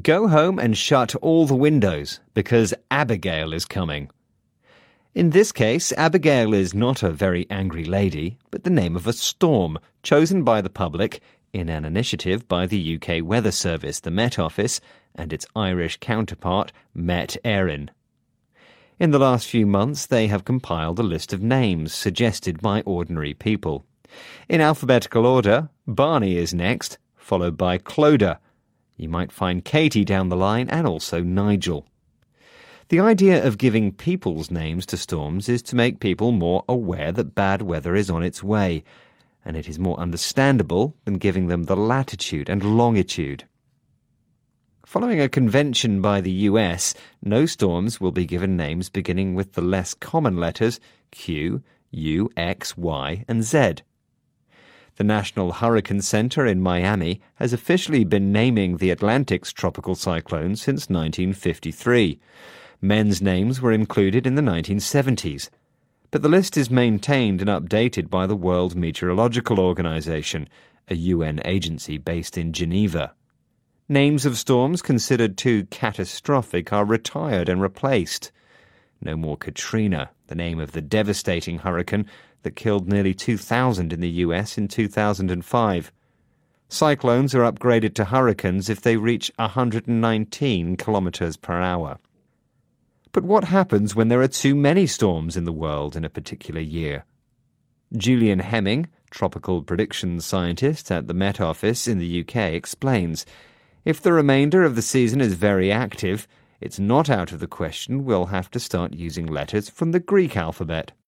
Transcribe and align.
Go 0.00 0.26
home 0.26 0.58
and 0.58 0.74
shut 0.74 1.14
all 1.16 1.44
the 1.44 1.54
windows 1.54 2.18
because 2.32 2.72
Abigail 2.90 3.52
is 3.52 3.66
coming. 3.66 4.08
In 5.14 5.30
this 5.30 5.52
case, 5.52 5.92
Abigail 5.98 6.54
is 6.54 6.72
not 6.72 7.02
a 7.02 7.10
very 7.10 7.46
angry 7.50 7.84
lady, 7.84 8.38
but 8.50 8.64
the 8.64 8.70
name 8.70 8.96
of 8.96 9.06
a 9.06 9.12
storm 9.12 9.78
chosen 10.02 10.44
by 10.44 10.62
the 10.62 10.70
public 10.70 11.20
in 11.52 11.68
an 11.68 11.84
initiative 11.84 12.48
by 12.48 12.64
the 12.64 12.96
UK 12.96 13.22
Weather 13.22 13.50
Service, 13.50 14.00
the 14.00 14.10
Met 14.10 14.38
Office, 14.38 14.80
and 15.14 15.30
its 15.30 15.44
Irish 15.54 15.98
counterpart, 16.00 16.72
Met 16.94 17.36
Éireann. 17.44 17.90
In 18.98 19.10
the 19.10 19.18
last 19.18 19.46
few 19.46 19.66
months, 19.66 20.06
they 20.06 20.26
have 20.28 20.46
compiled 20.46 21.00
a 21.00 21.02
list 21.02 21.34
of 21.34 21.42
names 21.42 21.92
suggested 21.92 22.62
by 22.62 22.80
ordinary 22.86 23.34
people. 23.34 23.84
In 24.48 24.62
alphabetical 24.62 25.26
order, 25.26 25.68
Barney 25.86 26.38
is 26.38 26.54
next, 26.54 26.96
followed 27.14 27.58
by 27.58 27.76
Clodagh. 27.76 28.38
You 29.02 29.08
might 29.08 29.32
find 29.32 29.64
Katie 29.64 30.04
down 30.04 30.28
the 30.28 30.36
line 30.36 30.68
and 30.68 30.86
also 30.86 31.24
Nigel. 31.24 31.88
The 32.88 33.00
idea 33.00 33.44
of 33.44 33.58
giving 33.58 33.90
people's 33.90 34.48
names 34.48 34.86
to 34.86 34.96
storms 34.96 35.48
is 35.48 35.60
to 35.62 35.74
make 35.74 35.98
people 35.98 36.30
more 36.30 36.64
aware 36.68 37.10
that 37.10 37.34
bad 37.34 37.62
weather 37.62 37.96
is 37.96 38.08
on 38.08 38.22
its 38.22 38.44
way, 38.44 38.84
and 39.44 39.56
it 39.56 39.68
is 39.68 39.76
more 39.76 39.98
understandable 39.98 40.94
than 41.04 41.18
giving 41.18 41.48
them 41.48 41.64
the 41.64 41.74
latitude 41.74 42.48
and 42.48 42.62
longitude. 42.62 43.42
Following 44.86 45.20
a 45.20 45.28
convention 45.28 46.00
by 46.00 46.20
the 46.20 46.46
US, 46.50 46.94
no 47.20 47.44
storms 47.44 48.00
will 48.00 48.12
be 48.12 48.24
given 48.24 48.56
names 48.56 48.88
beginning 48.88 49.34
with 49.34 49.54
the 49.54 49.62
less 49.62 49.94
common 49.94 50.36
letters 50.36 50.78
Q, 51.10 51.60
U, 51.90 52.30
X, 52.36 52.76
Y, 52.76 53.24
and 53.26 53.42
Z. 53.42 53.82
The 54.96 55.04
National 55.04 55.52
Hurricane 55.52 56.02
Center 56.02 56.44
in 56.44 56.60
Miami 56.60 57.22
has 57.36 57.54
officially 57.54 58.04
been 58.04 58.30
naming 58.30 58.76
the 58.76 58.90
Atlantic's 58.90 59.50
tropical 59.50 59.94
cyclones 59.94 60.60
since 60.60 60.90
1953. 60.90 62.20
Men's 62.82 63.22
names 63.22 63.60
were 63.60 63.72
included 63.72 64.26
in 64.26 64.34
the 64.34 64.42
1970s. 64.42 65.48
But 66.10 66.20
the 66.20 66.28
list 66.28 66.58
is 66.58 66.70
maintained 66.70 67.40
and 67.40 67.48
updated 67.48 68.10
by 68.10 68.26
the 68.26 68.36
World 68.36 68.76
Meteorological 68.76 69.58
Organization, 69.58 70.46
a 70.88 70.94
UN 70.94 71.40
agency 71.46 71.96
based 71.96 72.36
in 72.36 72.52
Geneva. 72.52 73.14
Names 73.88 74.26
of 74.26 74.36
storms 74.36 74.82
considered 74.82 75.38
too 75.38 75.64
catastrophic 75.70 76.70
are 76.70 76.84
retired 76.84 77.48
and 77.48 77.62
replaced. 77.62 78.30
No 79.02 79.16
more 79.16 79.36
Katrina, 79.36 80.10
the 80.28 80.36
name 80.36 80.60
of 80.60 80.72
the 80.72 80.80
devastating 80.80 81.58
hurricane 81.58 82.06
that 82.42 82.56
killed 82.56 82.88
nearly 82.88 83.14
2,000 83.14 83.92
in 83.92 84.00
the 84.00 84.08
US 84.08 84.56
in 84.56 84.68
2005. 84.68 85.92
Cyclones 86.68 87.34
are 87.34 87.52
upgraded 87.52 87.94
to 87.94 88.06
hurricanes 88.06 88.70
if 88.70 88.80
they 88.80 88.96
reach 88.96 89.32
119 89.36 90.76
kilometers 90.76 91.36
per 91.36 91.60
hour. 91.60 91.98
But 93.10 93.24
what 93.24 93.44
happens 93.44 93.94
when 93.94 94.08
there 94.08 94.22
are 94.22 94.28
too 94.28 94.54
many 94.54 94.86
storms 94.86 95.36
in 95.36 95.44
the 95.44 95.52
world 95.52 95.96
in 95.96 96.04
a 96.04 96.08
particular 96.08 96.60
year? 96.60 97.04
Julian 97.94 98.38
Heming, 98.38 98.88
tropical 99.10 99.62
predictions 99.62 100.24
scientist 100.24 100.90
at 100.90 101.08
the 101.08 101.14
Met 101.14 101.40
Office 101.40 101.86
in 101.86 101.98
the 101.98 102.20
UK, 102.20 102.36
explains 102.54 103.26
if 103.84 104.00
the 104.00 104.12
remainder 104.12 104.62
of 104.62 104.76
the 104.76 104.80
season 104.80 105.20
is 105.20 105.34
very 105.34 105.70
active, 105.70 106.26
it's 106.62 106.78
not 106.78 107.10
out 107.10 107.32
of 107.32 107.40
the 107.40 107.48
question 107.48 108.04
we'll 108.04 108.26
have 108.26 108.50
to 108.52 108.60
start 108.60 108.94
using 108.94 109.26
letters 109.26 109.68
from 109.68 109.90
the 109.90 110.00
Greek 110.00 110.36
alphabet. 110.36 110.92